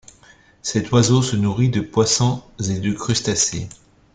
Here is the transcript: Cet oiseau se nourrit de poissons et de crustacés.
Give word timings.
Cet 0.63 0.91
oiseau 0.91 1.21
se 1.21 1.35
nourrit 1.35 1.69
de 1.69 1.79
poissons 1.81 2.41
et 2.59 2.79
de 2.79 2.91
crustacés. 2.91 3.69